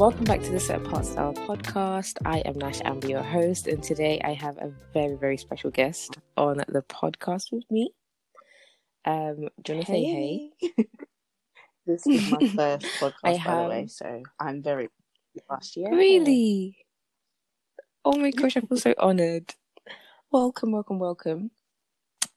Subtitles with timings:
[0.00, 2.16] Welcome back to the Set Apart Style podcast.
[2.24, 6.16] I am Nash Amber, your host, and today I have a very, very special guest
[6.38, 7.92] on the podcast with me.
[9.04, 10.50] Um, do you want to say hey?
[11.86, 14.88] this is my first podcast, I by the way, so I'm very
[15.50, 15.94] last year.
[15.94, 16.78] Really?
[18.02, 19.54] Oh my gosh, I feel so honored.
[20.32, 21.50] Welcome, welcome, welcome.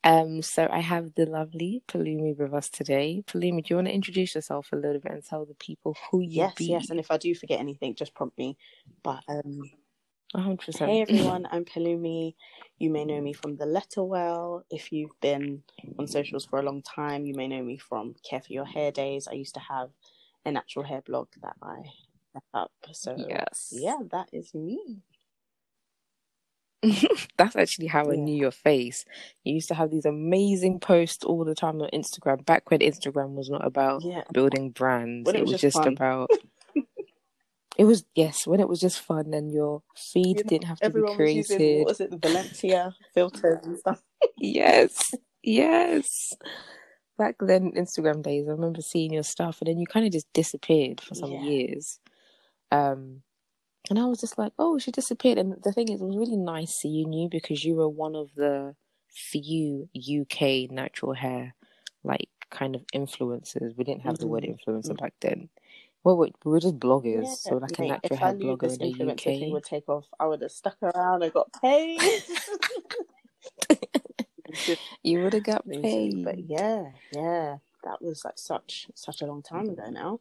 [0.04, 3.24] Um, so I have the lovely Palumi with us today.
[3.28, 6.22] Palumi, do you want to introduce yourself a little bit and tell the people who
[6.22, 6.68] you Yes, be?
[6.70, 8.58] yes, and if I do forget anything, just prompt me.
[9.04, 9.72] But um,
[10.36, 10.92] hundred percent.
[10.92, 12.36] hey everyone, I'm Palumi.
[12.80, 14.66] You may know me from the Letter Well.
[14.72, 15.64] If you've been
[16.00, 18.94] on socials for a long time, you may know me from Care for Your Hair
[18.94, 19.28] Days.
[19.30, 19.90] I used to have
[20.46, 21.78] a natural hair blog that I
[22.34, 22.72] set up.
[22.94, 23.72] So Yes.
[23.72, 25.00] yeah, that is me.
[27.38, 28.20] That's actually how I Yeah.
[28.22, 29.06] knew your face.
[29.44, 32.46] You used to have these amazing posts all the time on Instagram.
[32.46, 34.24] Back when Instagram was not about Yeah.
[34.34, 35.94] building brands, When it, was, just, fun.
[35.94, 36.30] about.
[37.78, 40.80] it was yes, when it was just fun and your feed You know, didn't have
[40.80, 41.80] to be Everyone was using created.
[41.80, 44.02] what was it, the Valencia filters and stuff.
[44.38, 46.34] Yes, yes.
[47.18, 50.32] Back then, Instagram days, I remember seeing your stuff, and then you kind of just
[50.34, 51.42] disappeared for some Yeah.
[51.44, 52.00] years.
[52.72, 53.22] Um,
[53.90, 55.38] and I was just like, oh, she disappeared.
[55.38, 58.34] And the thing is, it was really nice seeing you because you were one of
[58.36, 58.76] the
[59.10, 61.54] few UK natural hair,
[62.04, 63.76] like, kind of influencers.
[63.78, 64.58] We didn't have the word Mhm.
[64.58, 65.50] influencer back then.
[66.04, 68.80] Well, we we were just bloggers, Yeah, so like a mate, natural hair blogger in
[68.80, 69.52] the UK.
[69.52, 72.02] would take off, I would have stuck around I got paid.
[75.04, 76.22] You would have got paid.
[76.24, 80.20] But yeah, yeah, that was like such such a long time ago now.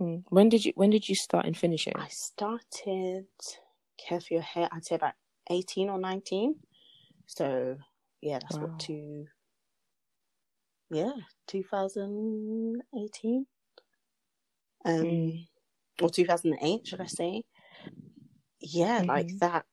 [0.00, 0.24] Mm.
[0.30, 1.96] When did you When did you start and finish it?
[1.96, 3.26] I started
[3.98, 4.68] care for your hair.
[4.72, 5.14] I'd say about
[5.50, 6.56] eighteen or nineteen.
[7.26, 7.78] So
[8.22, 8.62] yeah, that's Wow.
[8.62, 9.26] what two.
[10.90, 11.12] Yeah,
[11.46, 13.46] two thousand eighteen.
[14.84, 15.48] Um, Mm.
[16.02, 17.44] or two thousand eight, should I say?
[18.60, 19.40] Yeah, like Mhm.
[19.40, 19.66] that.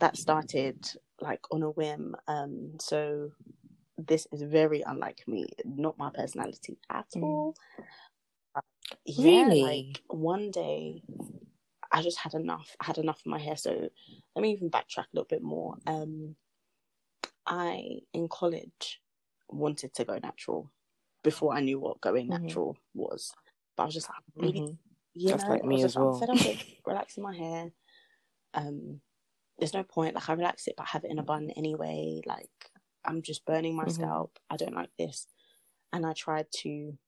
[0.00, 0.78] That started
[1.20, 2.16] like on a whim.
[2.26, 3.32] Um, so
[3.98, 5.46] this is very unlike me.
[5.64, 7.22] Not my personality at Mm.
[7.22, 7.54] all.
[9.08, 9.58] Uh, yeah, Really?
[9.58, 11.02] like one day
[11.92, 12.76] I just had enough.
[12.80, 13.56] I had enough of my hair.
[13.56, 13.90] So
[14.36, 15.78] let me even backtrack a little bit more.
[15.86, 16.36] Um,
[17.46, 19.02] I in college
[19.48, 20.70] wanted to go natural
[21.22, 22.42] before I knew what going Mhm.
[22.44, 23.32] natural was.
[23.76, 24.78] But I was just like, really, Mhm.
[25.14, 26.12] you That's know, like I me was as just, I'm well.
[26.12, 27.72] fed up with relaxing my hair.
[28.54, 29.02] Um,
[29.58, 30.14] there's no point.
[30.14, 32.22] Like I relax it, but I have it in a bun anyway.
[32.26, 32.72] Like
[33.04, 33.88] I'm just burning my Mhm.
[33.88, 34.38] scalp.
[34.50, 35.28] I don't like this,
[35.92, 36.98] and I tried to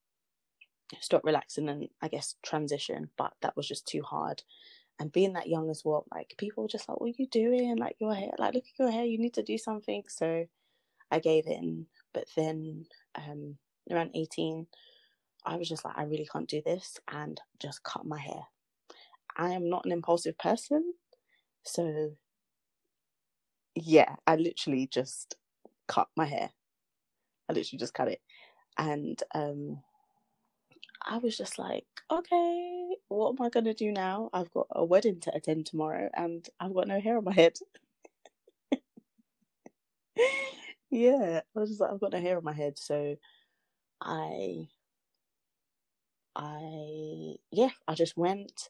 [1.00, 4.42] stop relaxing and I guess transition, but that was just too hard.
[4.98, 7.76] And being that young as well, like people just like, "What are you doing?
[7.76, 9.04] Like your hair, like look at your hair.
[9.04, 10.46] You need to do something." So
[11.10, 12.86] I gave in, but then
[13.16, 13.58] um,
[13.90, 14.66] around eighteen,
[15.44, 18.46] I was just like, "I really can't do this," and just cut my hair.
[19.36, 20.94] I am not an impulsive person,
[21.64, 22.12] so
[23.74, 25.36] yeah, I literally just
[25.88, 26.50] cut my hair.
[27.48, 28.20] I literally just cut it,
[28.78, 29.82] and um,
[31.04, 34.30] I was just like, okay, what am I gonna do now?
[34.32, 37.58] I've got a wedding to attend tomorrow, and I've got no hair on my head.
[40.90, 43.16] yeah, I was just like, I've got no hair on my head, so
[44.02, 44.68] I,
[46.36, 48.68] I, yeah, I just went.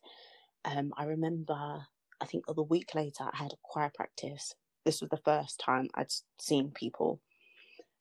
[0.65, 1.87] Um, I remember,
[2.21, 4.55] I think the week later, I had a choir practice.
[4.85, 7.21] This was the first time I'd seen people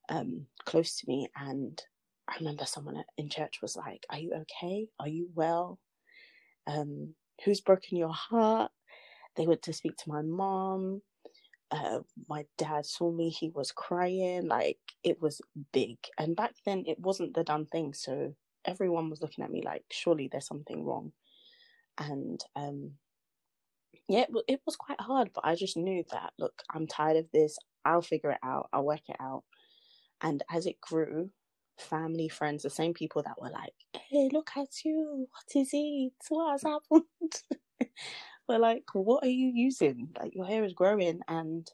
[0.10, 1.82] um, close to me, and
[2.28, 4.88] I remember someone in church was like, "Are you okay?
[5.00, 5.80] Are you well?
[6.68, 8.72] Um, who's broken your heart?"
[9.36, 11.02] They went to speak to my mom.
[11.72, 14.48] Uh, my dad saw me; he was crying.
[14.48, 15.42] Like it was
[15.72, 17.94] big, and back then it wasn't the done thing.
[17.94, 18.36] So
[18.66, 21.14] everyone was looking at me like, "Surely there's something wrong."
[21.98, 22.94] And um,
[24.08, 27.26] yeah, it, it was quite hard, but I just knew that look, I'm tired of
[27.32, 27.58] this.
[27.86, 28.70] I'll figure it out.
[28.74, 29.44] I'll work it out.
[30.22, 31.32] And as it grew,
[31.78, 33.74] family, friends, the same people that were like,
[34.10, 35.28] "Hey, look at you!
[35.30, 36.14] What is it?
[36.30, 37.34] What has happened?"
[38.48, 40.10] were like, "What are you using?
[40.20, 41.70] Like your hair is growing and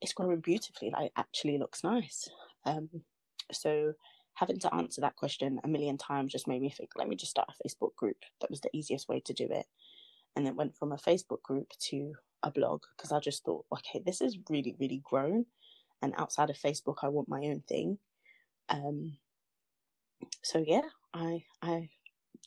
[0.00, 0.90] it's growing beautifully.
[0.90, 2.28] Like it actually looks nice."
[2.64, 2.88] Um,
[3.50, 3.94] so
[4.34, 7.30] having to answer that question a million times just made me think, let me just
[7.30, 8.16] start a Facebook group.
[8.40, 9.66] That was the easiest way to do it.
[10.34, 14.02] And then went from a Facebook group to a blog because I just thought, okay,
[14.04, 15.46] this is really, really grown.
[16.00, 17.98] And outside of Facebook, I want my own thing.
[18.68, 19.18] Um,
[20.42, 21.90] so yeah, I I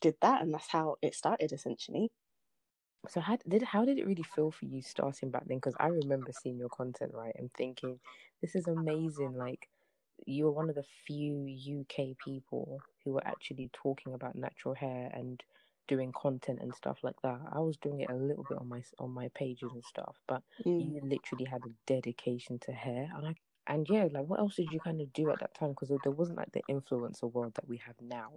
[0.02, 2.12] did that, and that's how it started essentially.
[3.08, 5.58] So how did how did it really feel for you starting back then?
[5.58, 8.00] Because I remember seeing your content right and thinking,
[8.42, 9.34] this is amazing.
[9.34, 9.70] Like
[10.26, 15.44] you're one of the few UK people who were actually talking about natural hair and
[15.88, 17.42] doing content and stuff like that.
[17.52, 20.44] I was doing it a little bit on my on my pages and stuff, but
[20.66, 20.92] Mm.
[20.92, 23.36] you literally had a dedication to hair, and I
[23.68, 25.70] and yeah, like what else did you kind of do at that time?
[25.72, 28.32] Because there wasn't like the influencer world that we have now.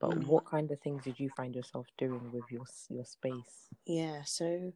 [0.00, 0.26] But Mm.
[0.26, 3.70] what kind of things did you find yourself doing with your your space?
[3.86, 4.72] Yeah, so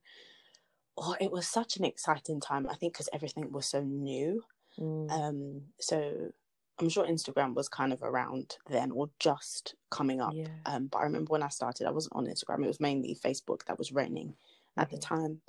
[0.96, 2.69] oh, it was such an exciting time.
[2.69, 4.44] I think because everything was so new.
[4.78, 6.32] Mm, Um, so
[6.78, 10.34] I'm sure Instagram was kind of around then or just coming up.
[10.34, 10.48] yeah.
[10.66, 12.64] Um, but I remember when I started, I wasn't on Instagram.
[12.64, 14.37] It was mainly Facebook that was reigning
[14.76, 15.00] at the Mhm.
[15.00, 15.43] time,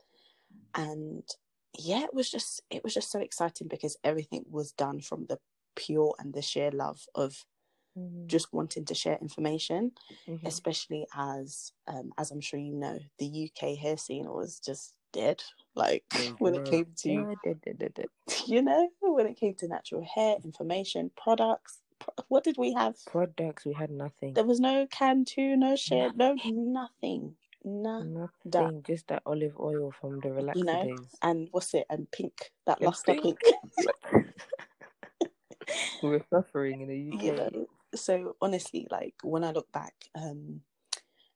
[0.75, 1.23] and
[1.77, 5.39] yeah, it was just it was just so exciting because everything was done from the
[5.75, 7.45] pure and the sheer love of
[7.97, 9.91] Mm, just wanting to share information,
[10.27, 10.45] mhm.
[10.45, 15.43] especially as um, as I'm sure you know, the UK hair scene was just dead.
[15.75, 18.07] Like It when it came to dead.
[18.47, 21.81] you know when it came to natural hair information products.
[22.27, 22.95] What did we have?
[23.05, 23.63] products.
[23.65, 24.33] We had nothing.
[24.33, 28.04] There was no can Cantu, no shit, no nothing, no.
[28.45, 31.18] Nothing, just that olive oil from the relaxer You know, days.
[31.21, 31.86] and what's it?
[31.89, 33.39] And pink, that And luster pink.
[33.42, 33.56] pink.
[36.04, 37.24] We're suffering in the UK.
[37.24, 37.68] you know.
[37.95, 40.62] So honestly, like when I look back, um,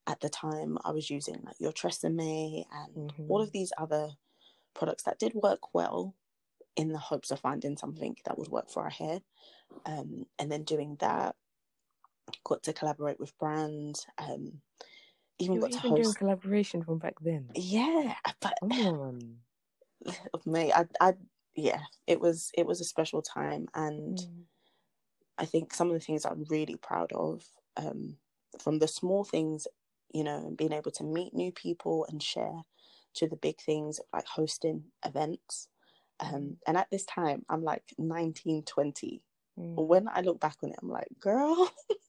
[0.08, 4.10] at the time I was using like your Tresemme and all of these other
[4.74, 6.16] products that did work well
[6.76, 9.20] in the hopes of finding something that would work for our hair.
[9.86, 11.36] Um, and then doing that,
[12.44, 14.62] got to collaborate with brands, um,
[15.40, 16.18] even You got to even doing host.
[16.18, 17.50] collaboration from back then.
[17.56, 19.38] Yeah, but Come on.
[20.34, 21.14] of me, I, I,
[21.56, 24.46] yeah, it was it was a special time, and Mm.
[25.38, 27.44] I think some of the things I'm really proud of,
[27.78, 28.18] um,
[28.60, 29.68] from the small things,
[30.14, 32.64] you know, being able to meet new people and share,
[33.16, 35.70] to the big things like hosting events.
[36.20, 36.58] Um, Mm.
[36.68, 39.24] and at this time, I'm like 19, 20.
[39.60, 39.88] Mm.
[39.88, 41.70] When I look back on it, I'm like, girl,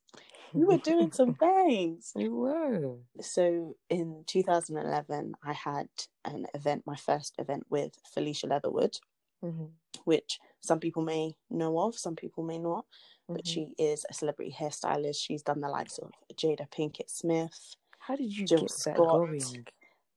[0.54, 2.12] you were doing some things.
[2.16, 2.98] You were.
[3.20, 5.88] So in 2011, I had
[6.24, 8.98] an event, my first event with Felicia Leatherwood,
[9.42, 9.70] Mhm.
[10.04, 12.86] which some people may know of, some people may not.
[13.34, 13.48] But Mhm.
[13.48, 15.20] she is a celebrity hairstylist.
[15.20, 17.76] She's done the likes of Jada Pinkett Smith.
[17.98, 19.66] How did you Jill get that going?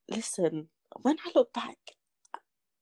[0.09, 0.69] Listen,
[1.01, 1.77] when I look back,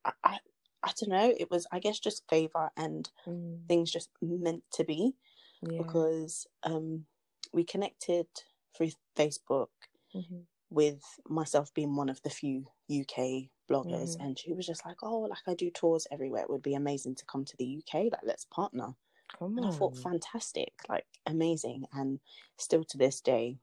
[0.05, 0.39] I, I,
[0.83, 1.33] I don't know.
[1.37, 3.67] It was, I guess, just favor and Mm.
[3.67, 5.15] things just meant to be
[5.61, 5.77] Yeah.
[5.77, 7.05] because um,
[7.53, 8.27] we connected
[8.75, 9.69] through Facebook
[10.13, 10.47] Mhm.
[10.69, 14.19] with myself being one of the few UK bloggers, Mhm.
[14.19, 16.43] and she was just like, "Oh, like I do tours everywhere.
[16.43, 18.09] It would be amazing to come to the UK.
[18.11, 18.95] Like, let's partner."
[19.27, 21.87] Come And I thought, fantastic, like amazing.
[21.93, 22.21] And
[22.57, 23.59] still to this day,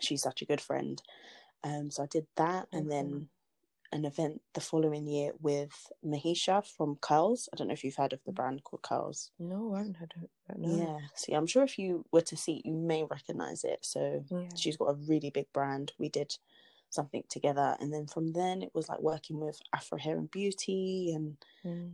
[0.00, 1.02] she's such a good friend.
[1.64, 3.28] Um, so I did that, and then.
[3.94, 7.48] An event the following year with Mahisha from Curls.
[7.52, 9.30] I don't know if you've heard of the brand called Curls.
[9.38, 10.12] No, I haven't had
[10.48, 10.58] that.
[10.58, 10.76] No.
[10.76, 10.98] Yeah.
[11.14, 13.78] See, I'm sure if you were to see, it, you may recognize it.
[13.82, 14.48] So Yeah.
[14.56, 15.92] she's got a really big brand.
[15.98, 16.36] We did
[16.90, 21.12] something together, and then from then it was like working with Afro Hair and Beauty
[21.14, 21.92] and Mm.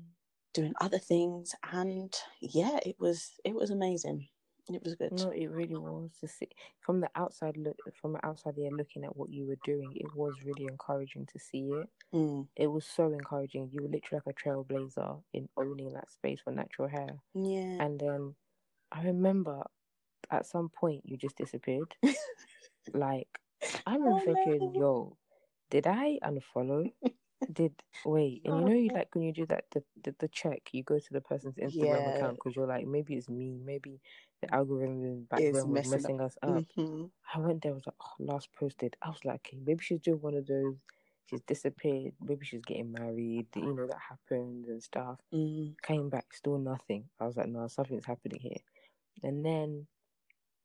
[0.54, 1.54] doing other things.
[1.72, 4.28] And yeah, it was it was amazing.
[4.72, 5.12] It was good.
[5.12, 6.48] No, it really was to see
[6.80, 9.92] from the outside look from the outside there looking at what you were doing.
[9.96, 11.88] It was really encouraging to see it.
[12.12, 12.48] Mm.
[12.56, 13.70] It was so encouraging.
[13.72, 17.20] You were literally like a trailblazer in owning that space for natural hair.
[17.34, 17.78] Yeah.
[17.80, 18.36] And then
[18.92, 19.64] I remember
[20.30, 21.96] at some point you just disappeared.
[22.94, 23.28] like
[23.86, 24.80] I remember Oh, thinking, no.
[24.80, 25.18] yo,
[25.70, 26.92] did I unfollow?
[27.52, 30.70] did wait, and you know, you like when you do that the, the, the check,
[30.72, 32.08] you go to the person's Instagram Yeah.
[32.08, 34.00] account because you're like, maybe it's me, maybe
[34.42, 36.64] the algorithm back Is then was messing messing us up.
[36.76, 37.04] hmm
[37.34, 38.96] I went there, I was like, oh, last posted.
[39.02, 40.76] I was like, okay, maybe she's doing one of those.
[41.26, 42.14] She's disappeared.
[42.20, 43.46] Maybe she's getting married.
[43.54, 45.18] You know that happened and stuff.
[45.32, 45.74] Mm.
[45.82, 47.08] Came back, still nothing.
[47.20, 48.58] I was like, no, something's happening here.
[49.22, 49.86] And then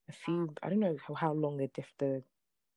[0.09, 2.23] a few, I don't know how, how long the diff, the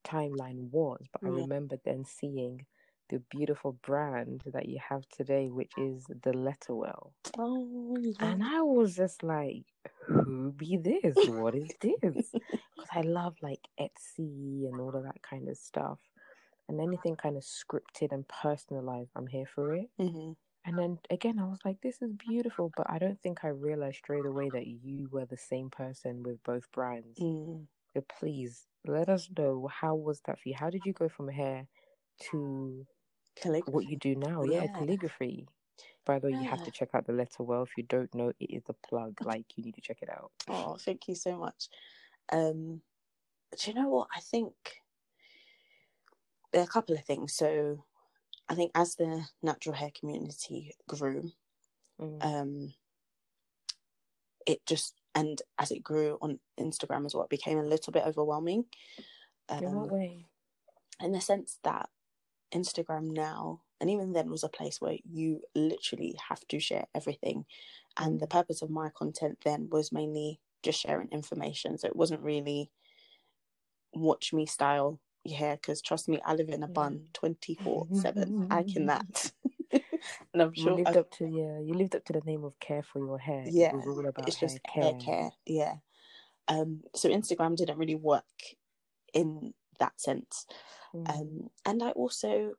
[0.05, 2.67] timeline was, but I remember then seeing
[3.11, 7.13] the beautiful brand that you have today, which is the Letterwell.
[7.39, 8.13] Oh, yeah.
[8.21, 9.65] And I was just like,
[10.07, 11.17] who be this?
[11.29, 12.33] What is this?
[12.77, 15.99] Because I love like Etsy and all of that kind of stuff.
[16.69, 19.91] And anything kind of scripted and personalized, I'm here for it.
[20.01, 20.37] Mhm.
[20.65, 23.99] And then again, I was like, this is beautiful, but I don't think I realized
[23.99, 27.19] straight away that you were the same person with both brands.
[27.19, 27.67] Mm.
[27.95, 30.55] So please let us know how was that for you?
[30.59, 31.67] How did you go from hair
[32.31, 32.87] to
[33.43, 33.73] Calligraphy.
[33.73, 34.43] what you do now?
[34.43, 34.67] Yeah, Yeah.
[34.79, 35.49] calligraphy.
[36.05, 37.63] By the way, you have to check out the letter well.
[37.63, 39.21] If you don't know, it is a plug.
[39.25, 40.33] Like you need to check it out.
[40.49, 41.69] Oh, thank you so much.
[42.31, 42.83] Um,
[43.59, 44.09] do you know what?
[44.15, 44.55] I think
[46.53, 47.35] there are a couple of things.
[47.35, 47.85] So,
[48.49, 51.33] I think as the natural hair community grew,
[52.01, 52.25] Mm.
[52.25, 52.75] um,
[54.47, 58.05] it just and as it grew on Instagram as well, it became a little bit
[58.07, 58.65] overwhelming.
[59.51, 60.27] In what Um, way?
[61.01, 61.91] in the sense that
[62.55, 67.45] Instagram now, and even then, was a place where you literally have to share everything.
[67.97, 71.79] And the purpose of my content then was mainly just sharing information.
[71.79, 72.71] So it wasn't really
[73.95, 75.01] watch me style.
[75.25, 78.49] Yeah, because trust me, I live in a bun 24 7.
[78.51, 79.33] I can that.
[79.73, 80.71] and I'm sure.
[80.71, 82.99] You lived I've- up to yeah, you lived up to the name of care for
[82.99, 83.45] your hair.
[83.47, 84.85] Yeah, it was all about it's hair just care.
[84.85, 85.31] hair care.
[85.45, 85.75] Yeah.
[86.47, 88.25] Um, so Instagram didn't really work
[89.13, 90.47] in that sense.
[90.95, 91.11] Mm.
[91.11, 92.55] Um, and I also,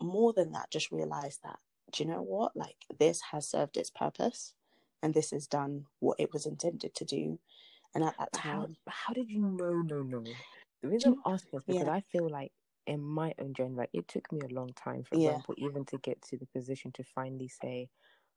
[0.00, 1.58] more than that, just realized that,
[1.92, 2.56] do you know what?
[2.56, 4.54] Like, this has served its purpose
[5.02, 7.38] and this has done what it was intended to do.
[7.94, 9.82] And at that But how time, how did you know?
[9.82, 10.22] No, no.
[10.82, 11.92] The reason I'm asking is because yeah.
[11.92, 12.52] I feel like
[12.86, 15.30] in my own journey, like it took me a long time, for Yeah.
[15.30, 17.88] example, even to get to the position to finally say,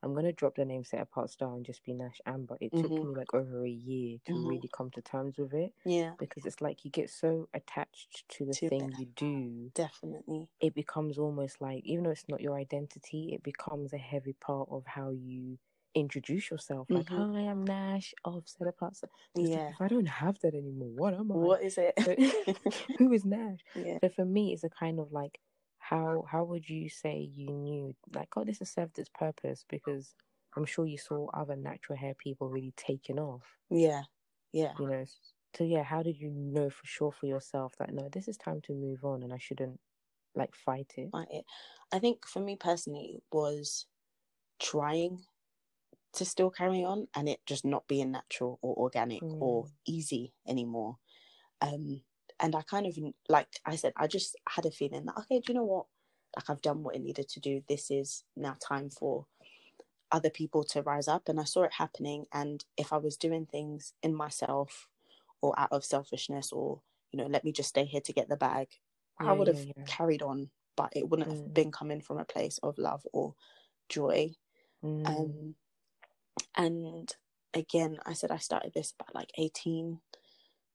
[0.04, 2.58] I'm gonna drop the name Set Apart Star and just be Nash Amber.
[2.62, 3.04] It took Mhm.
[3.04, 4.40] me like over a year to Mhm.
[4.40, 8.46] really come to terms with it yeah, because it's like you get so attached to
[8.46, 10.50] the To thing you do, definitely.
[10.60, 14.70] it becomes almost like even though it's not your identity, it becomes a heavy part
[14.72, 15.60] of how you
[15.96, 16.90] introduce yourself.
[16.94, 17.10] Like, Mhm.
[17.10, 19.10] hi, I'm Nash of Set Apart Star.
[19.40, 19.72] It's like, Yeah.
[19.72, 21.38] if I don't have that anymore, what am I?
[21.40, 21.96] What is it?
[21.98, 22.16] So,
[22.98, 23.60] who is Nash?
[23.76, 24.00] yeah.
[24.02, 25.40] So for me, it's a kind of like,
[25.90, 29.66] how how would you say you knew like, oh, this has served its purpose?
[29.70, 30.16] Because
[30.56, 34.04] I'm sure you saw other natural hair people really taking off, Yeah.
[34.52, 34.78] Yeah.
[34.78, 35.06] you know.
[35.56, 38.62] So yeah, how did you know for sure for yourself that no, this is time
[38.64, 39.80] to move on and I shouldn't
[40.36, 41.14] like fight it?
[41.14, 41.46] Like it.
[41.92, 43.88] I think for me personally was
[44.60, 45.26] trying
[46.14, 49.76] to still carry on and it just not being natural or organic or Mm.
[49.88, 50.98] easy anymore.
[51.62, 52.04] Um,
[52.40, 52.98] and I kind of
[53.30, 55.86] like I said, I just had a feeling that okay, do you know what?
[56.36, 57.64] Like I've done what it needed to do.
[57.68, 59.28] This is now time for
[60.12, 62.26] other people to rise up, and I saw it happening.
[62.34, 64.88] And if I was doing things in myself
[65.42, 68.38] or out of selfishness, or you know, let me just stay here to get the
[68.38, 68.68] bag,
[69.26, 69.86] I would have yeah, yeah.
[69.86, 71.54] carried on, but it wouldn't have Mm.
[71.54, 73.36] been coming from a place of love or
[73.90, 74.36] joy.
[74.84, 75.06] Mm.
[75.08, 75.56] Um,
[76.56, 77.14] and
[77.54, 80.02] again, I said I started this about like 18,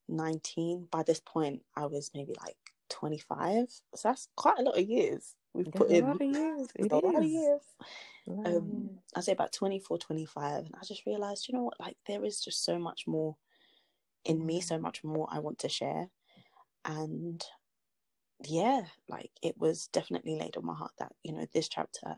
[0.09, 0.87] 19.
[0.91, 2.57] By this point, I was maybe like
[2.89, 3.69] 25.
[3.95, 6.05] So that's quite a lot of years we've There's put a in.
[6.05, 6.69] lot of years.
[6.75, 7.61] It a lot of years.
[8.45, 8.99] A Um.
[9.15, 10.65] I say about 24, 25.
[10.65, 11.79] And I just realized, you know what?
[11.79, 13.37] Like, there is just so much more
[14.25, 14.65] in me, Mm.
[14.65, 16.09] so much more I want to share.
[16.85, 17.43] And
[18.45, 22.17] yeah, like, it was definitely laid on my heart that, you know, this chapter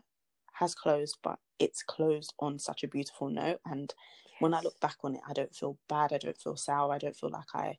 [0.54, 3.60] has closed, but it's closed on such a beautiful note.
[3.66, 3.94] And
[4.40, 6.12] when I look back on it, I don't feel bad.
[6.12, 6.92] I don't feel sour.
[6.92, 7.78] I don't feel like I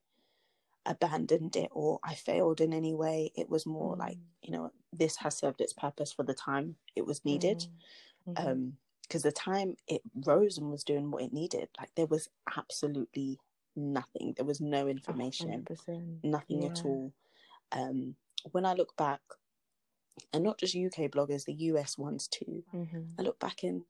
[0.85, 3.31] abandoned it or I failed in any way.
[3.35, 4.23] It was more like, Mm.
[4.43, 7.67] you know, this has served its purpose for the time it was needed.
[8.27, 8.33] Mm.
[8.35, 8.47] Mhm.
[8.51, 12.29] Um, because the time it rose and was doing what it needed, like there was
[12.57, 13.39] absolutely
[13.75, 14.33] nothing.
[14.35, 16.23] There was no information, hundred percent.
[16.23, 17.13] nothing at all.
[17.71, 18.15] Um,
[18.51, 19.21] when I look back,
[20.33, 22.63] and not just UK bloggers, the US ones too.
[22.73, 23.13] Mhm.
[23.19, 23.85] I look back and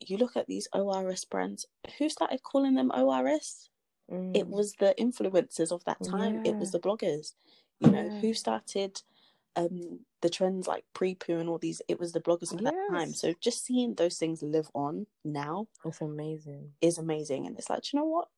[0.00, 1.66] you look at these ORS brands.
[1.98, 3.70] Who started calling them ORS?
[4.08, 4.14] It
[4.46, 4.48] Mm.
[4.48, 6.40] was the influencers of that time.
[6.44, 7.34] It was the bloggers.
[7.80, 8.20] You know Yeah.
[8.20, 9.02] who started
[9.56, 11.80] um, the trends like pre poo and all these.
[11.88, 13.14] It was the bloggers of that time.
[13.14, 16.74] So just seeing those things live on now It's amazing.
[16.82, 17.46] is amazing.
[17.46, 18.28] And it's like, you know what?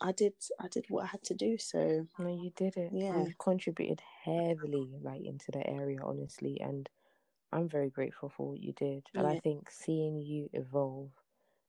[0.00, 0.34] I did.
[0.60, 1.58] I did what I had to do.
[1.58, 2.92] So No, you did it.
[2.92, 3.24] Yeah.
[3.24, 6.88] You contributed heavily, like into the area, honestly, and
[7.52, 9.06] I'm very grateful for what you did.
[9.14, 11.12] And I think seeing you evolve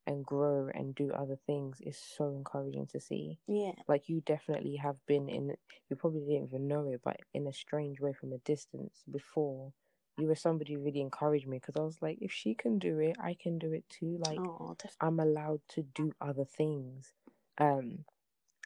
[0.06, 3.40] and grow and do other things is so encouraging to see.
[3.48, 5.56] yeah, Like you definitely have been in.
[5.90, 9.74] You probably didn't even know it, but in a strange way, from a distance, before
[10.18, 13.00] you were somebody who really encouraged me because I was like, if she can do
[13.00, 14.18] it, I can do it too.
[14.20, 14.76] Like oh.
[15.00, 17.14] I'm allowed to do other things.
[17.58, 18.06] Um,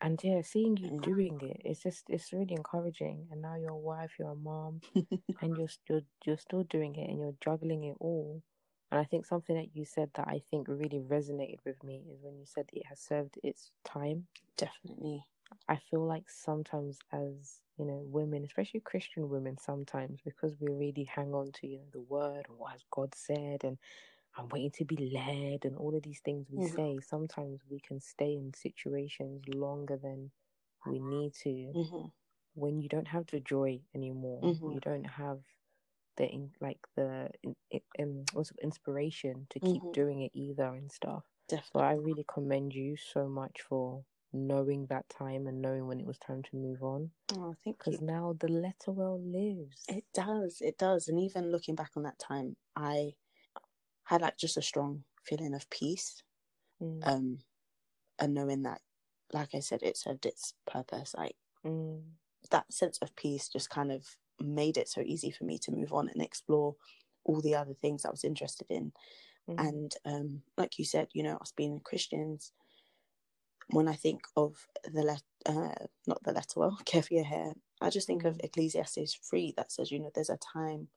[0.02, 3.28] and yeah, seeing you doing it, it's just it's really encouraging.
[3.32, 4.82] And now you're a wife, you're a mom,
[5.42, 8.44] and you're you're you're still doing it, and you're juggling it all.
[8.92, 12.20] And I think something that you said that I think really resonated with me is
[12.22, 14.28] when you said it has served its time.
[14.58, 15.26] definitely.
[15.68, 21.04] I feel like sometimes as you know women, especially Christian women, sometimes because we really
[21.06, 23.78] hang on to you know the word or what has God said and
[24.38, 26.78] I'm waiting to be led and all of these things we Mhm.
[26.78, 30.32] say, sometimes we can stay in situations longer than
[30.86, 32.08] we need to hmm
[32.54, 34.50] when you don't have the joy anymore.
[34.50, 34.66] Mhm.
[34.66, 35.44] You don't have
[36.18, 39.94] the in, like the in, in, um, it, inspiration to keep Mhm.
[39.94, 41.26] doing it either and stuff.
[41.74, 41.82] So Definitely.
[41.82, 46.20] I really commend you so much for knowing that time and knowing when it was
[46.20, 47.12] time to move on.
[47.32, 49.88] Oh, thank Because now the letter well lives.
[49.88, 50.62] It does.
[50.62, 51.08] It does.
[51.08, 53.16] And even looking back on that time, I
[54.06, 56.24] had like just a strong feeling of peace.
[56.82, 57.38] Mm, Um,
[58.20, 58.82] and knowing that,
[59.34, 61.14] like I said, it served its purpose.
[61.18, 61.36] Like
[61.66, 62.02] mm,
[62.52, 64.06] that sense of peace just kind of
[64.40, 66.76] made it so easy for me to move on and explore
[67.24, 68.92] all the other things I was interested in.
[69.50, 69.68] Mm-hmm.
[69.68, 72.52] And um, like you said, you know, us being Christians,
[73.70, 77.54] when I think of the let uh, not the letter well, care for your hair,
[77.82, 80.88] I just think of Ecclesiastes three that says, you know, there's a time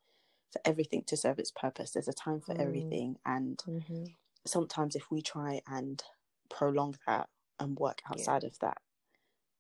[0.53, 1.93] for everything to serve its purpose.
[1.93, 2.63] There's a time for mm-hmm.
[2.63, 4.05] everything, and mm-hmm.
[4.47, 6.03] sometimes if we try and
[6.51, 7.29] prolong that
[7.61, 8.49] and work outside yeah.
[8.49, 8.79] of that,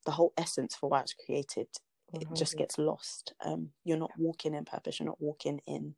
[0.04, 1.68] the whole essence for why it's created
[2.14, 3.35] it just gets lost.
[3.45, 4.99] Um, you're not walking in purpose.
[4.99, 5.95] You're not walking in,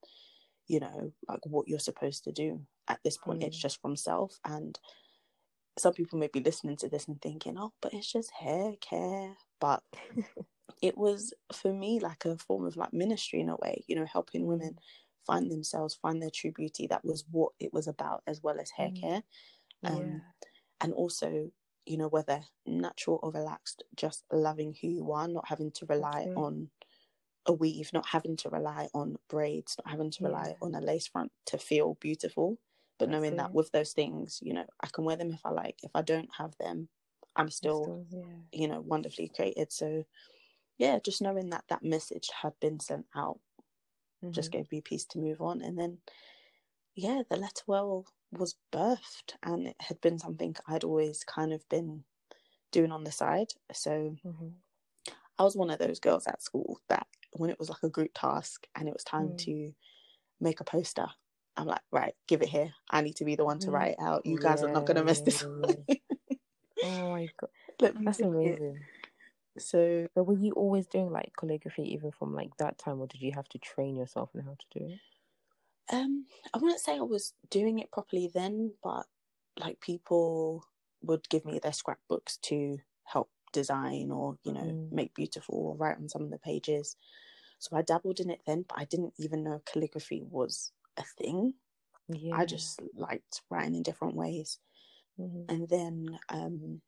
[0.66, 2.62] you know, like what you're supposed to do.
[2.88, 3.62] At this point, it's mm.
[3.62, 4.78] just from self and
[5.78, 9.37] some people may be listening to this and thinking, oh, but it's just hair care.
[9.61, 9.82] But
[10.83, 14.07] it was for me like a form of like ministry in a way, you know,
[14.07, 14.79] helping women
[15.27, 16.87] find themselves, find their true beauty.
[16.87, 19.00] That was what it was about, as well as hair mm.
[19.00, 19.23] care.
[19.85, 20.19] Um, yeah.
[20.83, 21.50] And also,
[21.87, 26.29] you know, whether natural or relaxed, just loving who you are, not having to rely
[26.37, 26.71] on
[27.47, 30.55] a weave, not having to rely on braids, not having to rely yeah.
[30.62, 32.59] on a lace front to feel beautiful
[33.00, 33.37] but That's knowing it.
[33.39, 36.03] that with those things you know i can wear them if i like if i
[36.03, 36.89] don't have them
[37.35, 38.37] i'm still, still yeah.
[38.53, 40.05] you know wonderfully created so
[40.80, 43.38] yeah just knowing that that message had been sent out
[44.25, 44.32] mm-hmm.
[44.32, 45.99] just gave me peace to move on and then
[46.96, 51.68] yeah the letter well was birthed and it had been something i'd always kind of
[51.68, 52.02] been
[52.72, 54.49] doing on the side so mm-hmm.
[55.38, 58.10] i was one of those girls at school that when it was like a group
[58.14, 59.38] task and it was time mm.
[59.38, 59.72] to
[60.40, 61.06] make a poster
[61.56, 62.72] I'm like, right, give it here.
[62.90, 63.72] I need to be the one to mm.
[63.72, 64.25] write it out.
[64.25, 65.50] You guys yeah, are not gonna mess this up.
[66.84, 68.76] oh my god, that's amazing.
[68.76, 68.82] It.
[69.59, 73.21] So, but were you always doing like calligraphy even from like that time, or did
[73.21, 74.99] you have to train yourself in how to do it?
[75.92, 79.07] Um, I wouldn't say I was doing it properly then, but
[79.59, 80.64] like people
[81.02, 84.93] would give me their scrapbooks to help design or you know mm.
[84.93, 86.97] make beautiful or write on some of the pages.
[87.58, 91.54] So I dabbled in it then, but I didn't even know calligraphy was a thing.
[92.08, 92.36] Yeah.
[92.36, 94.58] I just liked writing in different ways.
[95.21, 95.54] Mm-hmm.
[95.54, 96.80] And then, um,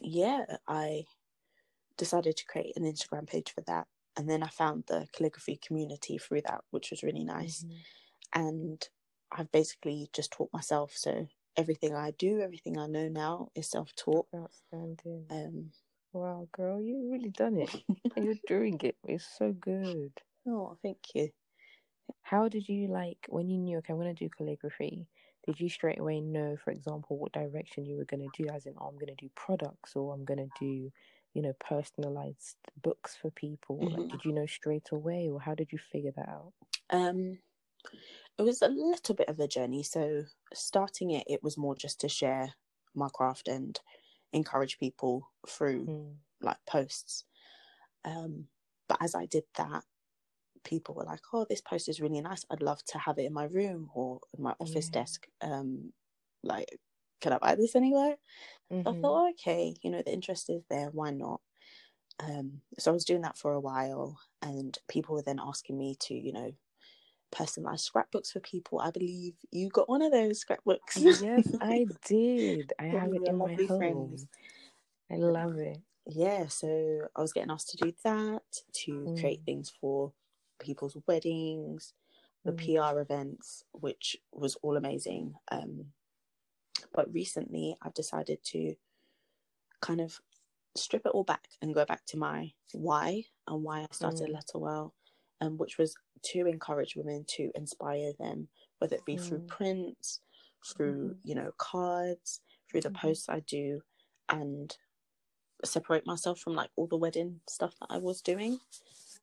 [0.00, 1.04] yeah, I
[1.96, 3.86] decided to create an Instagram page for that.
[4.16, 7.64] And then I found the calligraphy community through that, which was really nice.
[7.64, 8.46] Mm-hmm.
[8.46, 8.88] And
[9.32, 10.92] I've basically just taught myself.
[10.94, 11.26] So
[11.56, 14.26] everything I do, everything I know now is self taught.
[14.34, 15.26] Outstanding.
[15.30, 15.70] Um,
[16.12, 17.74] wow, girl, you've really done it.
[18.16, 18.96] You're doing it.
[19.04, 20.12] It's so good.
[20.46, 21.30] Oh, thank you.
[22.22, 25.06] How did you like when you knew, okay, I'm going to do calligraphy?
[25.46, 28.48] Did you straight away know, for example, what direction you were going to do?
[28.50, 30.90] As in, oh, I'm going to do products or I'm going to do,
[31.34, 33.78] you know, personalized books for people.
[33.78, 34.00] Mm-hmm.
[34.00, 36.52] Like, did you know straight away or how did you figure that out?
[36.90, 37.38] Um,
[38.38, 39.82] it was a little bit of a journey.
[39.82, 42.54] So, starting it, it was more just to share
[42.94, 43.78] my craft and
[44.32, 46.14] encourage people through mm.
[46.40, 47.24] like posts.
[48.04, 48.46] Um,
[48.88, 49.84] but as I did that,
[50.64, 52.44] people were like, "Oh, this post is really nice.
[52.50, 55.00] I'd love to have it in my room or my office yeah.
[55.00, 55.26] desk.
[55.40, 55.92] Um,
[56.42, 56.78] like,
[57.20, 58.16] can I buy this anywhere?"
[58.72, 58.88] Mm-hmm.
[58.88, 60.90] I thought, oh, okay, you know, the interest is there.
[60.92, 61.40] Why not?
[62.20, 65.96] Um, so I was doing that for a while, and people were then asking me
[66.00, 66.52] to, you know,
[67.34, 68.80] personalize scrapbooks for people.
[68.80, 70.96] I believe you got one of those scrapbooks.
[70.96, 72.72] yes, I did.
[72.78, 73.78] I have it in my home.
[73.78, 74.26] Friends.
[75.10, 75.78] I love it.
[76.06, 78.42] Yeah, so I was getting asked to do that,
[78.84, 79.20] to mm.
[79.20, 80.12] create things for
[80.58, 81.92] people's weddings,
[82.44, 82.92] the mm.
[82.92, 85.34] PR events, which was all amazing.
[85.50, 85.86] Um,
[86.92, 88.74] but recently, I've decided to
[89.80, 90.20] kind of
[90.76, 94.36] strip it all back and go back to my why and why I started mm.
[94.36, 94.92] Letterwell,
[95.40, 95.94] um, which was
[96.32, 99.20] to encourage women to inspire them, whether it be mm.
[99.20, 100.20] through prints,
[100.64, 101.16] through mm.
[101.24, 102.40] you know cards,
[102.70, 103.06] through the mm-hmm.
[103.06, 103.82] posts I do,
[104.28, 104.76] and
[105.64, 108.58] separate myself from like all the wedding stuff that I was doing.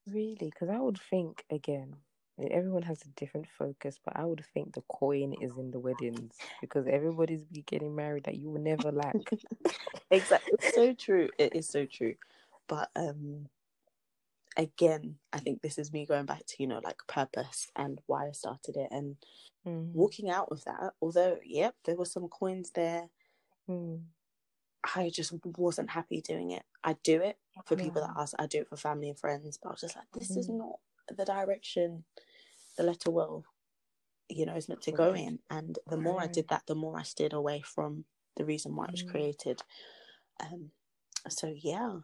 [0.08, 0.38] Really?
[0.40, 1.96] Because I would think again,
[2.50, 6.36] everyone has a different focus, but I would think the coin is in the weddings
[6.60, 9.16] because everybody's be getting married that you will never lack.
[10.12, 10.54] exactly.
[10.54, 11.30] It's so true.
[11.38, 12.16] It is so true.
[12.68, 13.48] But um
[14.58, 18.28] again, I think this is me going back to, you know, like purpose and why
[18.28, 19.16] I started it and
[19.66, 19.92] mm.
[19.94, 23.08] walking out of that, although yep, there were some coins there.
[23.70, 24.02] Mm.
[24.96, 26.64] I just wasn't happy doing it.
[26.84, 27.84] I do it for yeah.
[27.84, 28.34] people that ask.
[28.40, 30.40] I do it for family and friends, but I was just like, this mm.
[30.40, 30.80] is not
[31.16, 32.04] the direction
[32.78, 33.44] the letter well,
[34.30, 35.40] you know, is meant to go in.
[35.50, 38.06] And the more I did that, the more I steered away from
[38.38, 39.12] the reason why it was mm.
[39.12, 39.62] created.
[40.40, 40.72] Um,
[41.30, 41.98] so yeah,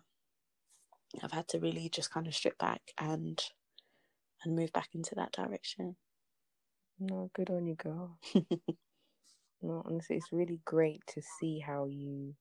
[1.23, 3.41] I've had to really just kind of strip back and
[4.43, 5.95] and move back into that direction.
[6.99, 8.19] No, good on you, girl.
[9.61, 12.35] no, honestly, it's really great to see how you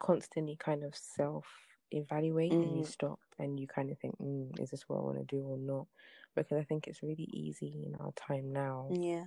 [0.00, 1.46] constantly kind of self
[1.90, 2.84] evaluate and you Mm.
[2.84, 5.58] stop and you kind of think, mm, is this what I want to do or
[5.58, 5.88] not?
[6.34, 9.26] Because I think it's really easy in our time now Yeah,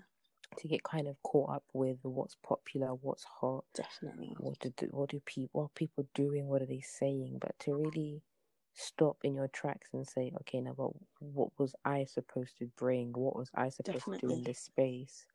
[0.58, 4.38] to get kind of caught up with what's popular, what's hot, definitely.
[4.38, 7.38] what do what do people what are people doing, what are they saying?
[7.40, 8.24] But to really
[8.74, 13.14] stop in your tracks and say, okay, now but what was I supposed to bring?
[13.14, 15.28] What was I supposed to do in this space?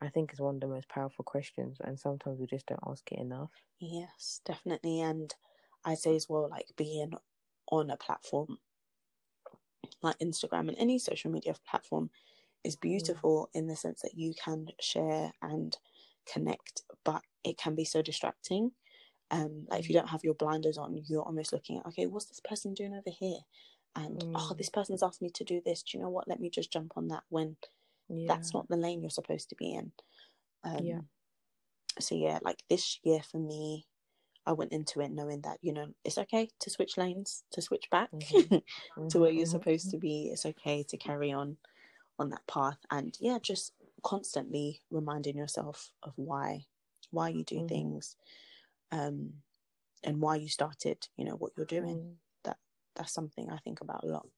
[0.00, 3.10] I think is one of the most powerful questions, and sometimes we just don't ask
[3.12, 3.50] it enough.
[3.78, 5.00] Yes, definitely.
[5.00, 5.34] And
[5.84, 7.14] I'd say as well, like being
[7.70, 8.58] on a platform
[10.02, 12.10] like Instagram and any social media platform
[12.64, 15.78] is beautiful in the sense that you can share and
[16.26, 18.72] connect, but it can be so distracting.
[19.30, 22.26] Um, like if you don't have your blinders on, you're almost looking at, okay, what's
[22.26, 23.38] this person doing over here?
[23.96, 24.58] And oh, Mm.
[24.58, 25.82] this person's asked me to do this.
[25.82, 26.28] Do you know what?
[26.28, 27.56] Let me just jump on that when
[28.08, 29.92] Yeah, that's not the lane you're supposed to be in.
[30.64, 31.00] Um, Yeah.
[31.98, 33.86] So yeah, like this year for me,
[34.46, 37.90] I went into it knowing that you know it's okay to switch lanes, to switch
[37.90, 38.50] back Mhm.
[39.10, 40.30] to where you're mhm, supposed to be.
[40.32, 41.58] It's okay to carry on
[42.18, 46.66] on that path, and yeah, just constantly reminding yourself of why,
[47.10, 47.66] why you do Mhm.
[47.68, 48.16] things,
[48.92, 49.42] um,
[50.04, 51.08] and why you started.
[51.16, 52.00] You know what you're doing.
[52.00, 52.62] mhm,
[52.96, 54.28] That's something I think about a lot.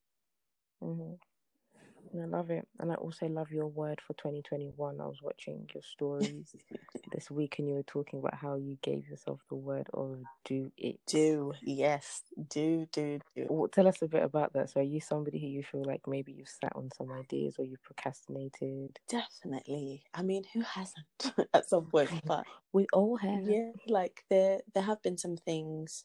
[2.14, 5.00] I love it, and I also love your word for 2021.
[5.00, 6.54] I was watching your stories
[7.12, 10.72] this week, and you were talking about how you gave yourself the word of "do
[10.76, 13.46] it." do yes, do do do.
[13.48, 14.70] Well, tell us a bit about that.
[14.70, 17.64] So, are you somebody who you feel like maybe you've sat on some ideas or
[17.64, 18.98] you've procrastinated?
[19.08, 20.04] Definitely.
[20.14, 21.06] I mean, who hasn't
[21.54, 22.10] at some point?
[22.26, 23.42] But We all have.
[23.44, 26.04] yeah, like there there have been some things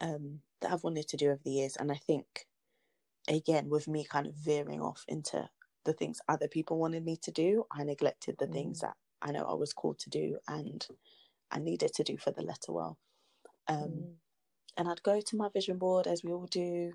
[0.00, 2.46] um that I've wanted to do over the years, and I think
[3.28, 5.50] again with me kind of veering off into
[5.84, 8.82] the things other people wanted me to do, I neglected the things Mm.
[8.82, 10.86] that I know I was called to do and
[11.50, 12.98] I needed to do for the letter well.
[13.68, 14.18] Um, Mm.
[14.76, 16.94] and I'd go to my vision board as we all do,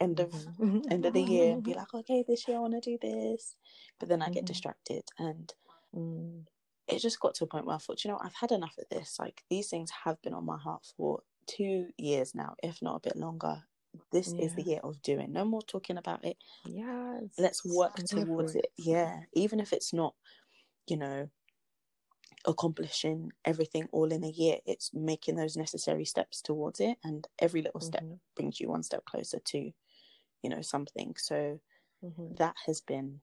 [0.00, 0.58] end of Mhm.
[0.90, 3.56] end of the year, and be like, okay, this year I want to do this,
[4.00, 4.46] but then I get Mhm.
[4.46, 5.54] distracted and
[5.94, 6.46] Mm.
[6.86, 8.88] it just got to a point where I thought, you know, I've had enough of
[8.90, 9.18] this.
[9.18, 13.00] Like these things have been on my heart for two years now, if not a
[13.00, 13.64] bit longer.
[14.12, 15.32] This is the year of doing.
[15.32, 16.36] No more talking about it.
[16.64, 17.36] Yes.
[17.38, 18.72] Let's work towards it.
[18.76, 19.24] Yeah.
[19.32, 20.14] Even if it's not,
[20.86, 21.30] you know,
[22.46, 26.98] accomplishing everything all in a year, it's making those necessary steps towards it.
[27.04, 28.20] And every little step Mhm.
[28.34, 29.58] brings you one step closer to,
[30.42, 31.16] you know, something.
[31.18, 31.60] So
[32.02, 32.38] Mhm.
[32.38, 33.22] that has been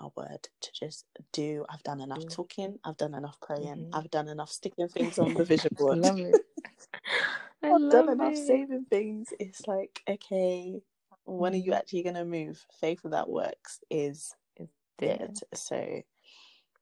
[0.00, 1.66] my word to just do.
[1.68, 2.78] I've done enough talking.
[2.84, 3.86] I've done enough praying.
[3.86, 3.92] Mhm.
[3.92, 6.00] I've done enough sticking things on the vision board.
[6.00, 6.40] love it.
[7.62, 8.36] I I've done enough it.
[8.36, 9.32] saving things.
[9.40, 10.82] It's like, okay,
[11.24, 11.74] when are you Mhm.
[11.74, 12.66] actually gonna move?
[12.80, 15.32] Faith that works is is dead.
[15.54, 16.02] So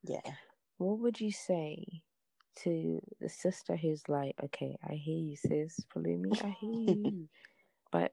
[0.04, 0.20] yeah.
[0.78, 2.02] What would you say
[2.58, 7.28] to the sister who's like, okay, I hear you, sis, Palumi, I hear you,
[7.92, 8.12] but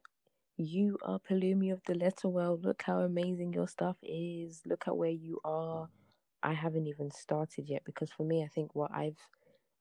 [0.58, 2.60] you are Palumi of the letter well.
[2.62, 4.62] Look how amazing your stuff is.
[4.65, 5.89] Look at where you are.
[6.43, 9.19] I haven't even started yet because for me, I think what I've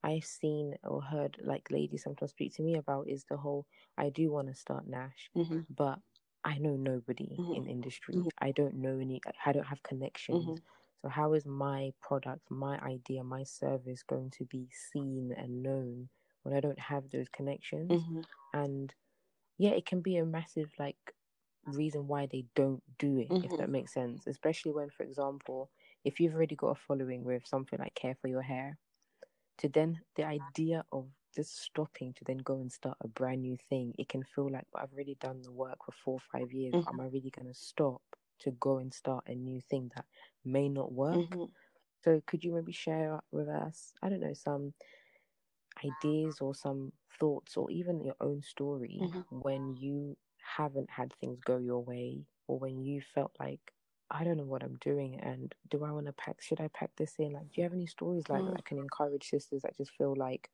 [0.03, 3.65] I've seen or heard like ladies sometimes speak to me about is the whole
[3.97, 5.99] I do want to start Nash, hmm but
[6.43, 7.43] I know nobody Mhm.
[7.49, 8.25] in industry.
[8.25, 8.29] Mhm.
[8.39, 9.21] I don't know any.
[9.45, 10.55] I don't have connections.
[10.55, 10.63] hmm
[11.01, 16.09] So how is my product, my idea, my service going to be seen and known
[16.43, 17.99] when I don't have those connections?
[17.99, 18.93] hmm And
[19.57, 21.15] yeah, it can be a massive like
[21.65, 23.57] reason why they don't do it, if Mhm.
[23.57, 24.27] that makes sense.
[24.27, 25.71] Especially when, for example,
[26.03, 28.79] if you've already got a following with something like Care for Your Hair,
[29.57, 33.57] to then the idea of just stopping to then go and start a brand new
[33.57, 36.51] thing, it can feel like but I've already done the work for four or five
[36.51, 36.75] years.
[36.75, 36.87] Mhm.
[36.87, 38.01] Am I really gonna stop
[38.39, 40.05] to go and start a new thing that
[40.43, 41.37] may not work?
[41.37, 41.45] hmm
[42.03, 44.73] So could you maybe share with us, I don't know, some
[45.83, 49.25] ideas or some thoughts or even your own story Mhm.
[49.29, 50.17] when you
[50.57, 53.73] haven't had things go your way or when you felt like
[54.11, 56.95] I don't know what I'm doing and do I want to pack should I pack
[56.97, 57.31] this in?
[57.33, 58.53] Like do you have any stories like Mm.
[58.53, 60.51] that can encourage sisters that just feel like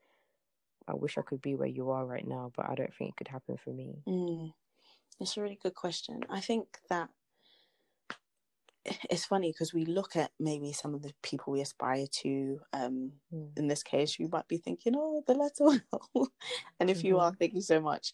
[0.88, 3.18] I wish I could be where you are right now, but I don't think it
[3.18, 4.06] could happen for me.
[4.06, 4.54] Mm.
[5.20, 6.26] It's a really good question.
[6.30, 7.12] I think that
[9.10, 12.62] it's funny because we look at maybe some of the people we aspire to.
[12.74, 13.58] Um, Mm.
[13.58, 16.30] in this case, you might be thinking, "Oh, the letter well,"
[16.80, 18.14] and if you are, thank you so much.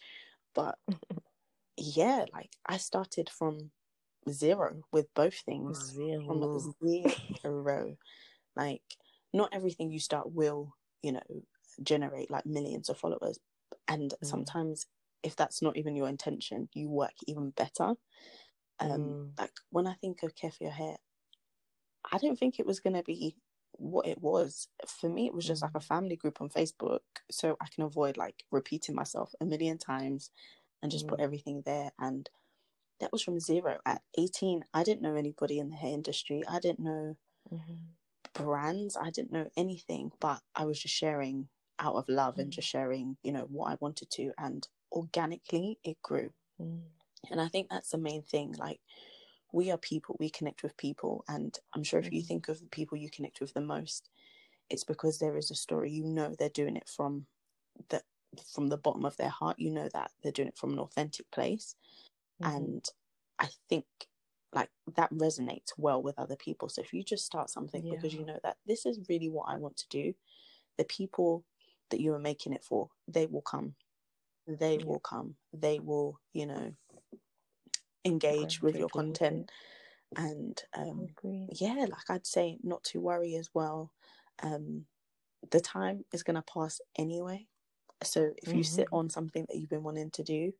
[0.53, 0.79] But
[1.77, 3.71] yeah, like I started from
[4.29, 5.93] zero with both things.
[5.93, 6.73] Zero.
[7.43, 7.97] zero,
[8.55, 8.83] like
[9.33, 11.21] not everything you start will, you know,
[11.83, 13.39] generate like millions of followers,
[13.87, 14.27] and Mm.
[14.27, 14.87] sometimes
[15.23, 17.95] if that's not even your intention, you work even better.
[18.79, 19.31] Um, Mm.
[19.39, 20.97] like when I think of Care for Your Hair,
[22.11, 23.37] I don't think it was gonna be
[23.73, 24.67] what it was.
[24.87, 25.83] For me, it was just like a Mm.
[25.83, 30.31] family group on Facebook, so I can avoid like repeating myself a million times.
[30.83, 31.09] and just Mm.
[31.09, 31.91] put everything there.
[31.99, 32.29] And
[32.99, 33.79] that was from zero.
[33.85, 36.43] At 18, I didn't know anybody in the hair industry.
[36.47, 37.17] I didn't know
[37.51, 37.95] Mhm.
[38.33, 38.95] brands.
[38.97, 42.53] I didn't know anything, but I was just sharing out of love and Mm.
[42.53, 44.33] just sharing, you know, what I wanted to.
[44.37, 46.33] And organically, it grew.
[46.59, 46.89] Mm.
[47.29, 48.53] And I think that's the main thing.
[48.53, 48.81] Like,
[49.53, 51.25] we are people, we connect with people.
[51.27, 52.23] And I'm sure if you Mhm.
[52.23, 54.09] think of the people you connect with the most,
[54.69, 55.91] it's because there is a story.
[55.91, 57.27] You know, they're doing it from
[57.89, 58.03] the
[58.53, 59.59] from the bottom of their heart.
[59.59, 61.75] You know that they're doing it from an authentic place.
[62.39, 62.75] Mhm.
[62.75, 62.85] And
[63.39, 63.85] I think
[64.53, 66.69] like that resonates well with other people.
[66.69, 69.57] So if you just start something because you know that this is really what I
[69.57, 70.13] want to do,
[70.77, 71.45] the people
[71.91, 73.75] that you are making it for, they will come.
[74.47, 74.85] They Yeah.
[74.85, 75.37] will come.
[75.53, 76.75] They will, you know,
[78.03, 79.51] engage with your content.
[80.15, 81.15] And um,
[81.49, 83.93] yeah, like I'd say, not to worry as well.
[84.43, 84.87] Um,
[85.51, 87.47] the time is going to pass anyway.
[88.03, 88.93] So if you sit Mhm.
[88.93, 90.53] on something that you've been wanting to do,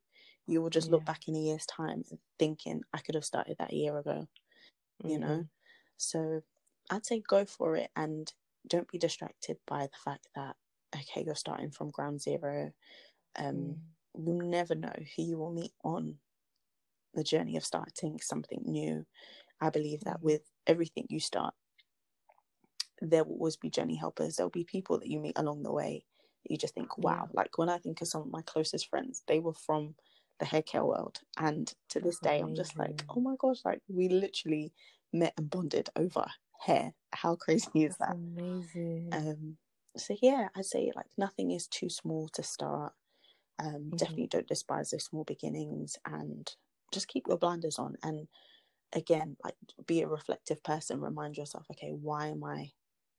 [0.47, 1.05] you will just look Yeah.
[1.05, 2.03] back in a year's time
[2.39, 4.27] thinking, I could have started that a year ago,
[5.03, 5.39] you know?
[5.39, 5.49] Mhm.
[5.97, 6.43] So
[6.91, 8.34] I'd say go for it and
[8.67, 10.58] don't be distracted by the fact that,
[10.95, 12.73] okay, you're starting from ground zero.
[13.38, 13.95] Um, Mm.
[14.17, 16.19] You'll never know who you will meet on
[17.13, 19.05] the journey of starting something new.
[19.62, 20.23] I believe that Mhm.
[20.23, 21.55] with everything you start,
[23.01, 24.36] there will always be journey helpers.
[24.36, 26.05] There'll be people that you meet along the way.
[26.43, 27.29] You just think, wow.
[27.34, 29.95] Like when I think of some of my closest friends, they were from
[30.39, 31.21] the hair care world.
[31.38, 34.74] And to this day, I'm just like, oh my gosh, like we literally
[35.13, 36.28] met and bonded over
[36.62, 36.93] hair.
[37.13, 38.17] How crazy is that?
[38.17, 39.12] amazing.
[39.12, 39.58] Um,
[39.98, 42.93] so yeah, I'd say like nothing is too small to start.
[43.60, 43.98] Um, Mhm.
[43.98, 46.52] Definitely don't despise those small beginnings and
[46.93, 47.98] just keep your blinders on.
[48.04, 48.30] And
[48.93, 51.02] again, like be a reflective person.
[51.02, 52.74] Remind yourself, okay, why am I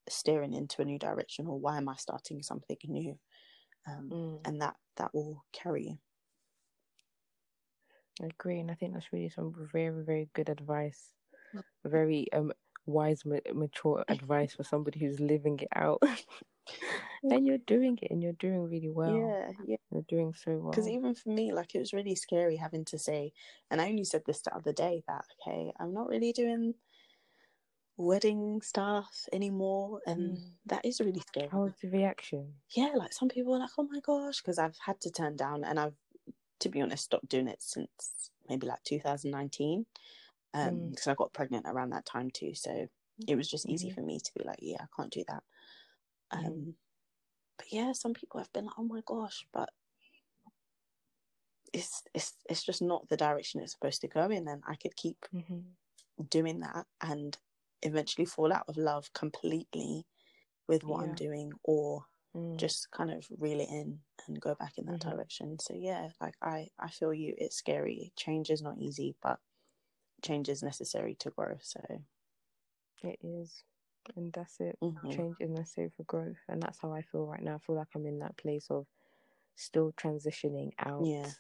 [0.09, 3.19] steering into a new direction, or why am I starting something new?
[3.87, 4.47] Um, Mm.
[4.47, 5.99] And that that will carry you.
[8.23, 11.15] I agree, and I think that's really some very, very good advice.
[11.85, 12.53] Very um
[12.87, 16.03] wise, ma- mature advice for somebody who's living it out.
[17.31, 19.37] and you're doing it, and you're doing really well.
[19.41, 19.77] Yeah, yeah.
[19.91, 20.73] You're doing so well.
[20.73, 23.33] Because even for me, like it was really scary having to say,
[23.71, 26.75] and I only said this the other day that okay, I'm not really doing
[27.99, 30.57] wedding stuff anymore, and Mm.
[30.67, 31.49] that is really scary.
[31.51, 32.61] How was the reaction?
[32.75, 35.65] yeah, like some people are like, oh my gosh, because I've had to turn down,
[35.65, 35.97] and I've,
[36.61, 39.87] to be honest, stopped doing it since maybe like 2019,
[40.55, 40.91] um, Mm.
[40.91, 42.89] because I got pregnant around that time too, so
[43.27, 43.91] it was just easy Mhm.
[43.91, 45.45] for me to be like, yeah, I can't do that.
[46.33, 46.77] Um, Mm.
[47.59, 49.71] but yeah, some people have been like, oh my gosh, but
[51.73, 54.97] it's it's it's just not the direction it's supposed to go in, and I could
[54.97, 55.77] keep Mhm.
[56.29, 57.39] doing that and
[57.83, 60.07] eventually fall out of love completely
[60.69, 62.59] with what I'm doing, or Mm.
[62.59, 65.11] just kind of reel it in and go back in that Mhm.
[65.11, 65.59] direction.
[65.61, 67.35] So yeah, like I I feel you.
[67.39, 68.13] It's scary.
[68.17, 69.41] Change is not easy, but
[70.23, 71.59] change is necessary to grow.
[71.63, 71.83] So
[73.03, 73.65] It is.
[74.15, 74.79] And that's it.
[74.81, 75.11] mhm.
[75.11, 76.39] Change is necessary for growth.
[76.49, 77.57] And that's how I feel right now.
[77.57, 78.87] I feel like I'm in that place of
[79.57, 81.35] still transitioning out Yeah.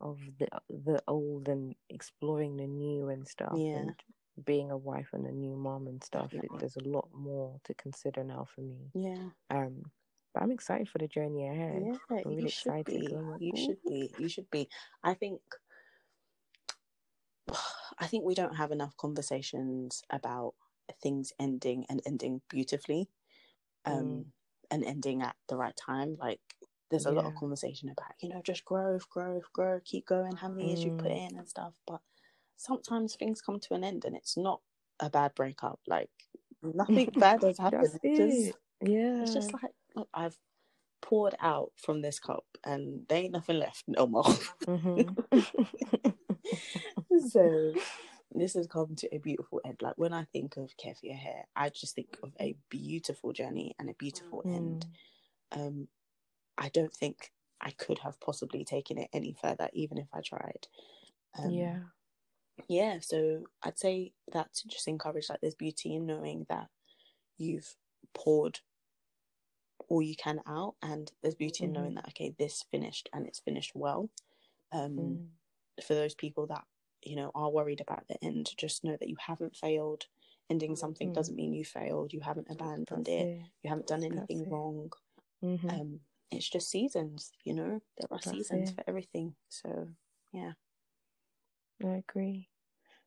[0.00, 3.64] of the the old and exploring the new and stuff.
[3.72, 3.74] Yeah.
[3.74, 4.02] And
[4.44, 6.38] being a wife and a new mom and stuff.
[6.42, 8.94] It, there's a lot more to consider now for me.
[8.94, 9.92] yeah, Um
[10.34, 11.82] but I'm excited for the journey ahead.
[11.82, 11.96] yeah.
[12.10, 12.86] I'm really You should excited.
[12.86, 13.08] be.
[13.08, 14.14] 'cause I'm like, You should be.
[14.18, 14.68] You should be.
[15.02, 15.40] I think.
[17.98, 20.54] I think we don't have enough conversations about
[21.02, 23.08] things ending and ending beautifully,
[23.84, 24.24] um, Mm.
[24.70, 26.16] and ending at the right time.
[26.18, 26.40] Like
[26.90, 30.48] there's a lot of conversation about you know just growth, growth, grow, keep going, how
[30.48, 31.32] many years you put Mm.
[31.32, 31.74] in and stuff.
[31.86, 32.00] But
[32.56, 34.60] sometimes things come to an end, and it's not
[35.00, 35.80] a bad breakup.
[35.86, 36.10] Like
[36.62, 38.00] nothing bad has happened.
[38.16, 38.52] Just.
[38.80, 39.22] Yeah.
[39.22, 39.72] it's just like
[40.12, 40.36] I've
[41.02, 44.24] poured out from this cup, and there ain't nothing left no more.
[44.66, 45.16] Mhm.
[47.30, 47.74] so
[48.34, 49.76] this has come to a beautiful end.
[49.80, 53.32] Like when I think of care for your hair, I just think of a beautiful
[53.32, 54.86] journey and a beautiful end.
[55.52, 55.60] Mm.
[55.60, 55.88] Um,
[56.58, 57.30] I don't think
[57.60, 60.66] I could have possibly taken it any further, even if I tried.
[61.38, 61.78] Um, yeah.
[62.68, 62.98] yeah.
[63.00, 66.68] So I'd say that to just encourage like there's beauty in knowing that
[67.38, 67.76] you've
[68.14, 68.60] poured
[69.88, 71.96] all you can out, and there's beauty in knowing Mhm.
[71.96, 74.10] that okay, this finished and it's finished well.
[74.72, 75.30] Um, Mm.
[75.84, 76.64] for those people that
[77.02, 80.06] you know are worried about the end just know that you haven't failed
[80.50, 81.14] ending something Mm.
[81.14, 83.50] doesn't mean you failed you haven't abandoned it it.
[83.62, 84.48] you haven't done anything That's it.
[84.48, 84.92] wrong
[85.42, 85.68] Mhm.
[85.70, 88.74] um it's just seasons you know there are That's seasons it.
[88.74, 89.88] for everything so
[90.32, 90.52] yeah
[91.82, 92.50] I agree.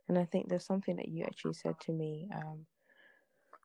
[0.08, 2.68] And I think there's something that you actually said to me um,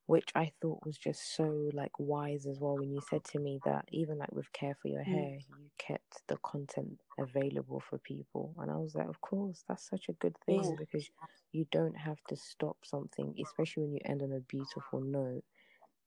[0.07, 3.61] which I thought was just so like wise as well when you said to me
[3.65, 5.13] that even like with care for your Mm.
[5.13, 8.55] hair, you kept the content available for people.
[8.59, 10.77] And I was like, of course, that's such a good thing Yeah.
[10.77, 11.09] because
[11.53, 15.45] you don't have to stop something, especially when you end on a beautiful note.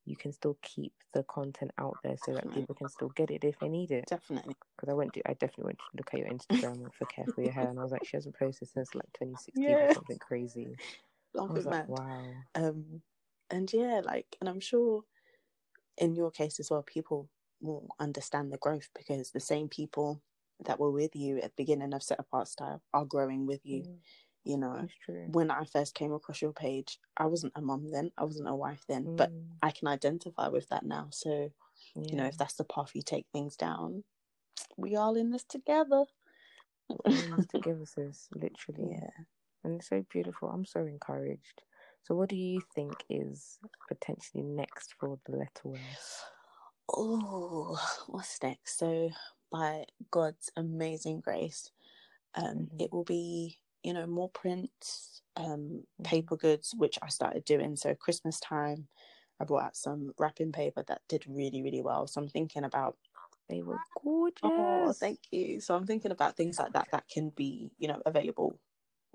[0.05, 3.43] You can still keep the content out there so that people can still get it
[3.43, 4.05] if they need it.
[4.07, 4.55] Definitely.
[4.75, 7.41] Because I went to, I definitely went to look at your Instagram for care for
[7.41, 9.85] your hair, and I was like, she hasn't posted since like 2016 Yeah.
[9.87, 10.77] or something crazy.
[11.37, 12.45] I was like, wow.
[12.55, 13.01] Um,
[13.55, 15.03] and yeah, like, and I'm sure
[15.97, 17.29] in your case as well, people
[17.61, 20.21] will understand the growth because the same people
[20.65, 23.83] that were with you at the beginning of Set Apart Style are growing with you.
[23.83, 23.99] Mm,
[24.43, 25.31] You know, That's true.
[25.31, 28.55] when I first came across your page, I wasn't a mom then, I wasn't a
[28.55, 31.09] wife then, but Mm, I can identify with that now.
[31.11, 31.51] So,
[32.09, 34.03] you know, if that's the path you take things down,
[34.77, 36.05] we all in this together.
[36.89, 38.91] We're in this together, sis, literally.
[38.91, 39.09] yeah.
[39.63, 40.49] And it's so beautiful.
[40.49, 41.61] I'm so encouraged.
[42.05, 45.81] So, what do you think is potentially next for the letter?
[46.89, 48.77] Oh, what's next?
[48.77, 49.09] So,
[49.51, 51.71] by God's amazing grace,
[52.35, 52.79] um, Mhm.
[52.79, 56.25] it will be you know more prints, um, Mhm.
[56.25, 57.75] paper goods, which I started doing.
[57.77, 58.89] So Christmas time,
[59.39, 62.07] I brought out some wrapping paper that did really really well.
[62.07, 62.97] So I'm thinking about
[63.49, 64.43] They were gorgeous.
[64.43, 65.59] oh, thank you.
[65.59, 68.59] So I'm thinking about things like that that can be you know available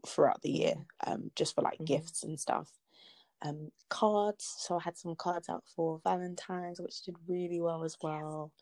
[0.07, 0.76] throughout the year,
[1.07, 1.87] um, just for like Mhm.
[1.87, 2.79] gifts and stuff.
[3.42, 4.44] Um, cards.
[4.59, 8.53] So I had some cards out for Valentine's, which did really well as well.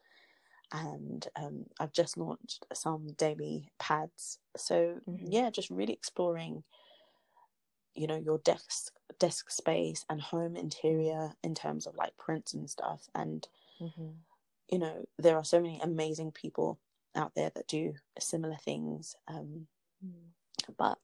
[0.73, 4.41] And um, I've just launched some daily pads.
[4.57, 5.31] So Mhm.
[5.31, 6.65] yeah, just really exploring,
[7.95, 12.71] you know, your desk desk space and home interior in terms of like prints and
[12.71, 13.09] stuff.
[13.15, 13.49] And
[13.81, 14.25] Mhm.
[14.71, 16.79] you know, there are so many amazing people
[17.15, 19.17] out there that do similar things.
[19.27, 19.69] Um,
[20.03, 20.33] Mm.
[20.77, 20.99] but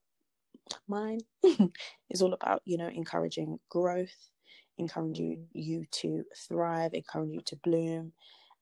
[0.89, 1.21] mine
[2.11, 4.31] is all about you know encouraging growth
[4.79, 5.49] encouraging Mhm.
[5.53, 8.13] you to thrive encouraging you to bloom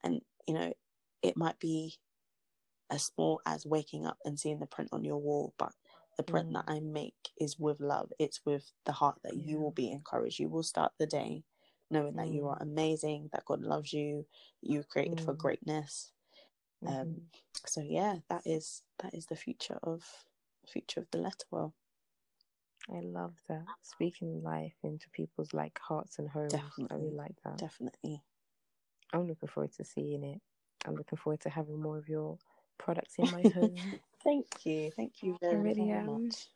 [0.04, 0.72] and you know
[1.22, 1.98] it might be
[2.90, 5.72] as small as waking up and seeing the print on your wall but
[6.16, 6.52] the print Mm.
[6.52, 10.38] that i make is with love it's with the heart that you will be encouraged
[10.38, 11.44] you will start the day
[11.90, 12.48] knowing that you Mm.
[12.48, 14.26] are amazing that god loves you
[14.62, 15.38] you were created for Mm.
[15.38, 16.12] greatness
[16.86, 17.22] um Mhm.
[17.66, 20.04] so yeah that is that is the future of
[20.66, 21.74] future of the letter well
[22.90, 23.64] I love that.
[23.82, 26.54] Speaking life into people's like hearts and homes.
[26.90, 27.58] I really like that.
[27.58, 28.22] definitely
[29.12, 30.40] I'm looking forward to seeing it.
[30.86, 32.38] I'm looking forward to having more of your
[32.78, 33.76] products in my home.
[34.24, 34.90] Thank you.
[34.96, 36.48] Thank you very, really very much.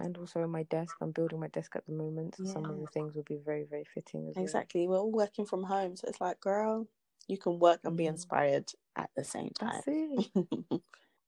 [0.00, 0.96] And also my desk.
[1.00, 3.64] I'm building my desk at the moment, so some of the things will be very,
[3.64, 4.44] very fitting as well.
[4.44, 4.86] Exactly.
[4.88, 6.88] We're all working from home, so it's like, girl,
[7.28, 9.82] you can work and be inspired at the same time.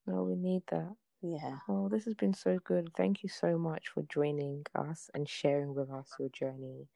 [0.07, 0.95] No, we need that.
[1.23, 1.59] Yeah.
[1.69, 2.91] Oh, this has been so good.
[2.97, 6.89] Thank you so much for joining us and sharing with us your journey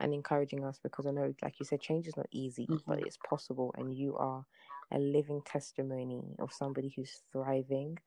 [0.00, 3.06] and encouraging us because I know, like you said, change is not easy, but Mhm.
[3.06, 3.74] it's possible.
[3.76, 4.46] And you are
[4.92, 7.98] a living testimony of somebody who's thriving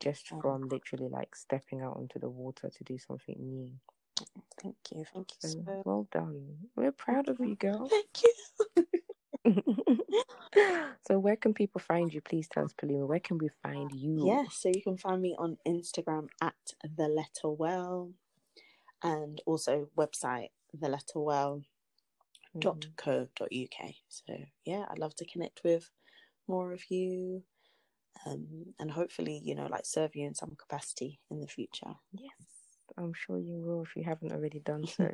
[0.00, 0.42] just Oh.
[0.42, 3.72] from literally like stepping out onto the water to do something new.
[4.62, 5.04] Thank you.
[5.12, 6.70] Thank you So so well done.
[6.76, 7.88] We're proud of you, girl.
[7.90, 8.34] Thank you.
[11.06, 12.20] so where can people find you?
[12.20, 13.06] Please tell us, Palima.
[13.06, 14.26] Where can we find you?
[14.26, 16.54] Yes, so you can find me on Instagram at
[16.96, 18.12] the letter well
[19.02, 21.62] and also website the letter well
[22.58, 23.90] dot co dot uk.
[24.08, 25.90] So yeah, I'd love to connect with
[26.48, 27.42] more of you.
[28.26, 31.94] Um, and hopefully, you know, like serve you in some capacity in the future.
[32.12, 32.32] Yes,
[32.98, 35.08] I'm sure you will if you haven't already done so.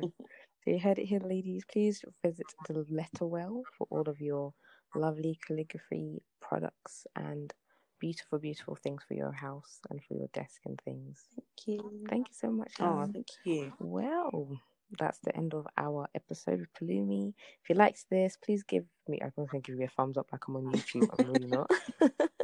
[0.69, 1.63] So you heard it here, ladies.
[1.65, 4.53] Please visit the Letterwell for all of your
[4.93, 7.51] lovely calligraphy products and
[7.99, 11.23] beautiful, beautiful things for your house and for your desk and things.
[11.35, 11.91] Thank you.
[12.07, 12.73] Thank you so much.
[12.79, 13.73] Oh, thank you.
[13.79, 14.59] Well,
[14.99, 17.33] that's the end of our episode with Palumi.
[17.63, 19.19] If you liked this, please give me.
[19.21, 21.09] I was going to give you a thumbs up like I'm on YouTube.
[21.17, 21.71] I'm really not.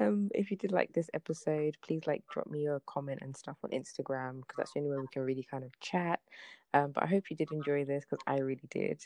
[0.00, 3.56] um, if you did like this episode, please like drop me a comment and stuff
[3.62, 6.20] on Instagram because that's the only way we can really kind of chat.
[6.72, 9.00] Um, but I hope you did enjoy this because I really did.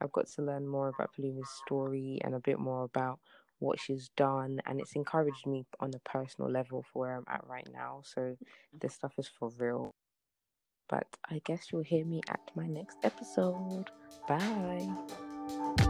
[0.00, 3.20] I've got to learn more about Palumi's story and a bit more about
[3.58, 7.46] what she's done, and it's encouraged me on a personal level for where I'm at
[7.46, 8.00] right now.
[8.04, 8.36] So
[8.80, 9.94] this stuff is for real.
[10.88, 13.90] But I guess you'll hear me at my next episode.
[14.26, 15.89] Bye.